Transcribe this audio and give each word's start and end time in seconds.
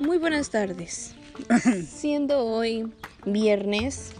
Muy 0.00 0.18
buenas 0.18 0.50
tardes. 0.50 1.14
Siendo 1.86 2.44
hoy 2.46 2.90
viernes 3.26 4.12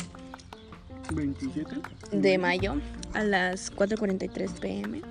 27 1.13 1.81
de 2.12 2.38
mayo 2.38 2.77
a 3.15 3.25
las 3.25 3.74
4.43 3.74 4.60
pm, 4.60 5.03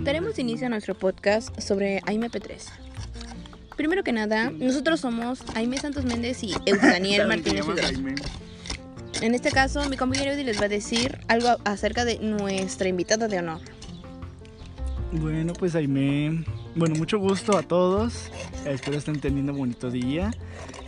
daremos 0.00 0.38
inicio 0.38 0.66
a 0.66 0.70
nuestro 0.70 0.94
podcast 0.94 1.58
sobre 1.60 2.00
AIMP3. 2.02 2.64
Primero 3.76 4.02
que 4.02 4.12
nada, 4.12 4.50
nosotros 4.50 5.00
somos 5.00 5.44
Aime 5.54 5.78
Santos 5.78 6.04
Méndez 6.04 6.42
y 6.42 6.52
Eudaniel 6.66 7.28
Martínez. 7.28 7.64
En 9.20 9.34
este 9.34 9.50
caso, 9.50 9.88
mi 9.88 9.96
compañero 9.96 10.32
Eudi 10.32 10.44
les 10.44 10.60
va 10.60 10.64
a 10.64 10.68
decir 10.68 11.18
algo 11.28 11.48
acerca 11.64 12.04
de 12.04 12.18
nuestra 12.18 12.88
invitada 12.88 13.28
de 13.28 13.38
honor. 13.38 13.60
Bueno, 15.12 15.52
pues 15.54 15.74
Aime, 15.74 16.44
bueno, 16.78 16.94
mucho 16.94 17.18
gusto 17.18 17.56
a 17.58 17.62
todos. 17.62 18.30
Espero 18.64 18.96
estén 18.96 19.20
teniendo 19.20 19.52
un 19.52 19.58
bonito 19.58 19.90
día. 19.90 20.30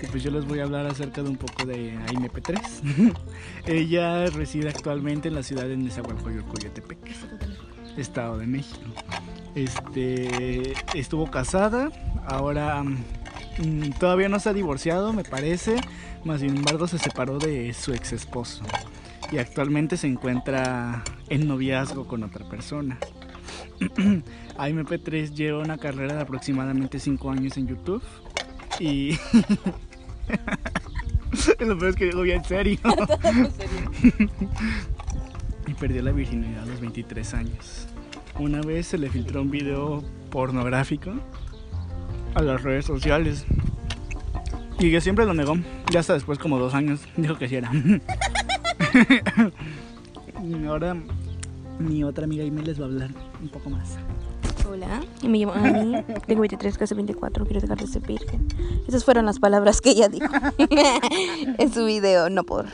Y 0.00 0.06
pues 0.06 0.22
yo 0.22 0.30
les 0.30 0.46
voy 0.46 0.60
a 0.60 0.64
hablar 0.64 0.86
acerca 0.86 1.22
de 1.22 1.28
un 1.28 1.36
poco 1.36 1.66
de 1.66 1.98
Aime 2.08 2.30
P3. 2.30 3.14
Ella 3.66 4.26
reside 4.26 4.68
actualmente 4.68 5.28
en 5.28 5.34
la 5.34 5.42
ciudad 5.42 5.64
de 5.64 5.76
Nezahualcóyotl, 5.76 6.48
Coyotepec, 6.48 6.98
Estado 7.96 8.38
de 8.38 8.46
México. 8.46 8.80
Este, 9.54 10.74
estuvo 10.94 11.28
casada, 11.30 11.90
ahora 12.24 12.84
mm, 12.84 13.90
todavía 13.98 14.28
no 14.28 14.38
se 14.38 14.48
ha 14.48 14.52
divorciado, 14.52 15.12
me 15.12 15.24
parece, 15.24 15.76
más 16.24 16.40
sin 16.40 16.56
embargo 16.56 16.86
se 16.86 16.98
separó 16.98 17.38
de 17.38 17.74
su 17.74 17.92
ex 17.92 18.12
esposo 18.12 18.62
y 19.32 19.38
actualmente 19.38 19.96
se 19.96 20.06
encuentra 20.06 21.02
en 21.28 21.48
noviazgo 21.48 22.06
con 22.06 22.22
otra 22.22 22.48
persona. 22.48 22.98
AMP3 24.58 25.32
lleva 25.34 25.58
una 25.60 25.78
carrera 25.78 26.14
de 26.14 26.22
aproximadamente 26.22 26.98
5 26.98 27.30
años 27.30 27.56
en 27.56 27.66
YouTube 27.68 28.02
y 28.78 29.12
lo 31.60 31.78
peor 31.78 31.90
es 31.90 31.96
que 31.96 32.06
digo 32.06 32.22
bien 32.22 32.44
serio. 32.48 32.78
y 35.66 35.74
perdió 35.74 36.02
la 36.02 36.12
virginidad 36.12 36.62
a 36.62 36.66
los 36.66 36.80
23 36.80 37.34
años. 37.34 37.86
Una 38.38 38.60
vez 38.62 38.86
se 38.86 38.98
le 38.98 39.10
filtró 39.10 39.42
un 39.42 39.50
video 39.50 40.02
pornográfico 40.30 41.12
a 42.34 42.42
las 42.42 42.62
redes 42.62 42.86
sociales. 42.86 43.44
Y 44.78 44.90
que 44.90 45.00
siempre 45.02 45.26
lo 45.26 45.34
negó. 45.34 45.58
Ya 45.90 46.00
hasta 46.00 46.14
después, 46.14 46.38
como 46.38 46.58
dos 46.58 46.74
años, 46.74 47.00
dijo 47.16 47.36
que 47.36 47.48
sí 47.48 47.56
era. 47.56 47.70
Ahora 50.66 50.96
mi 51.80 52.04
otra 52.04 52.24
amiga 52.24 52.44
Ime 52.44 52.62
les 52.62 52.78
va 52.78 52.84
a 52.84 52.88
hablar 52.88 53.10
un 53.40 53.48
poco 53.48 53.70
más. 53.70 53.96
Hola, 54.68 55.00
me 55.26 55.38
llamo 55.38 55.52
Ani, 55.54 56.02
tengo 56.26 56.42
23, 56.42 56.78
casi 56.78 56.94
24, 56.94 57.44
quiero 57.44 57.60
dejar 57.60 57.78
de 57.78 57.86
ser 57.86 58.02
virgen. 58.06 58.46
Esas 58.86 59.04
fueron 59.04 59.26
las 59.26 59.40
palabras 59.40 59.80
que 59.80 59.90
ella 59.90 60.08
dijo 60.08 60.32
en 61.58 61.72
su 61.72 61.86
video, 61.86 62.30
no 62.30 62.44
por. 62.44 62.66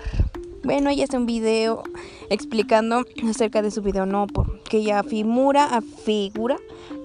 Bueno, 0.62 0.90
ella 0.90 1.04
hace 1.04 1.16
un 1.16 1.26
video 1.26 1.84
explicando 2.28 3.04
acerca 3.30 3.62
de 3.62 3.70
su 3.70 3.82
video 3.82 4.04
no 4.04 4.26
por, 4.26 4.60
que 4.64 4.78
ella 4.78 5.02
figura, 5.04 5.64
afigura 5.64 6.56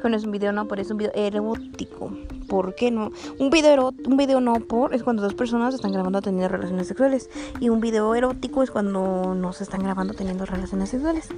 que 0.02 0.10
no 0.10 0.18
es 0.18 0.24
un 0.24 0.32
video 0.32 0.52
no 0.52 0.68
por, 0.68 0.80
es 0.80 0.90
un 0.90 0.98
video 0.98 1.14
erótico. 1.14 2.12
¿Por 2.52 2.76
qué 2.76 2.92
no? 2.92 3.14
Un 3.40 3.50
video, 3.50 3.94
un 4.06 4.18
video 4.18 4.42
no 4.42 4.56
por 4.56 4.94
es 4.94 5.04
cuando 5.04 5.24
dos 5.24 5.36
personas 5.36 5.74
están 5.74 5.94
grabando 5.94 6.22
teniendo 6.22 6.50
relaciones 6.50 6.86
sexuales. 6.86 7.30
Y 7.62 7.70
un 7.70 7.80
video 7.80 8.14
erótico 8.14 8.62
es 8.62 8.70
cuando 8.70 9.34
no 9.34 9.54
se 9.54 9.64
están 9.64 9.82
grabando 9.82 10.14
teniendo 10.16 10.46
relaciones 10.46 10.90
sexuales. 10.90 11.30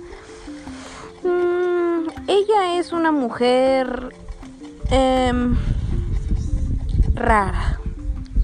Mm, 1.23 2.09
ella 2.27 2.79
es 2.79 2.93
una 2.93 3.11
mujer 3.11 4.11
em, 4.89 5.55
rara. 7.13 7.79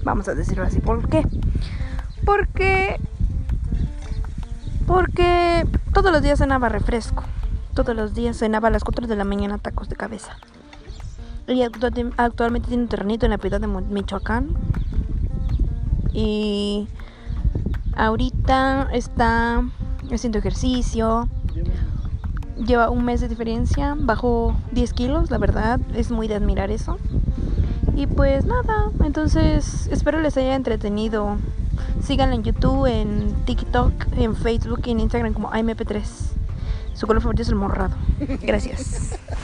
Vamos 0.04 0.28
a 0.28 0.36
decirlo 0.36 0.62
así. 0.62 0.78
¿Por 0.78 1.08
qué? 1.08 1.26
Porque. 2.24 3.00
Porque 4.86 5.66
todos 5.92 6.12
los 6.12 6.22
días 6.22 6.38
cenaba 6.38 6.68
refresco. 6.68 7.24
Todos 7.74 7.96
los 7.96 8.14
días 8.14 8.36
cenaba 8.36 8.68
a 8.68 8.70
las 8.70 8.84
4 8.84 9.08
de 9.08 9.16
la 9.16 9.24
mañana 9.24 9.58
tacos 9.58 9.88
de 9.88 9.96
cabeza. 9.96 10.36
Ella 11.50 11.68
actualmente 12.16 12.68
tiene 12.68 12.84
un 12.84 12.88
terrenito 12.88 13.26
en 13.26 13.30
la 13.30 13.38
piedad 13.38 13.60
de 13.60 13.66
Michoacán. 13.66 14.50
Y 16.12 16.88
ahorita 17.96 18.88
está 18.92 19.62
haciendo 20.10 20.38
ejercicio 20.38 21.28
lleva 22.66 22.90
un 22.90 23.04
mes 23.04 23.20
de 23.20 23.28
diferencia, 23.28 23.96
bajó 23.98 24.54
10 24.72 24.92
kilos, 24.92 25.30
la 25.30 25.38
verdad, 25.38 25.80
es 25.94 26.10
muy 26.10 26.28
de 26.28 26.34
admirar 26.36 26.70
eso. 26.70 26.98
Y 27.96 28.06
pues 28.06 28.44
nada, 28.44 28.90
entonces 29.04 29.88
espero 29.90 30.20
les 30.20 30.36
haya 30.36 30.54
entretenido. 30.54 31.36
Síganla 32.02 32.34
en 32.34 32.44
YouTube, 32.44 32.86
en 32.86 33.34
TikTok, 33.44 33.92
en 34.16 34.36
Facebook 34.36 34.82
y 34.84 34.90
en 34.90 35.00
Instagram 35.00 35.32
como 35.32 35.50
AMP3. 35.50 36.02
Su 36.94 37.06
color 37.06 37.22
favorito 37.22 37.42
es 37.42 37.48
el 37.48 37.54
morrado. 37.56 37.96
Gracias. 38.42 39.18